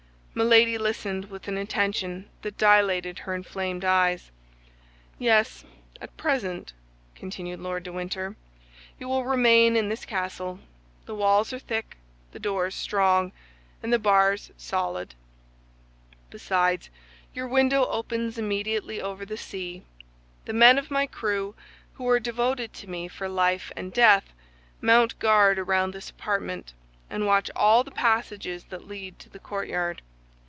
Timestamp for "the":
11.05-11.13, 12.31-12.39, 13.91-13.99, 19.25-19.35, 20.45-20.53, 27.83-27.91, 29.29-29.37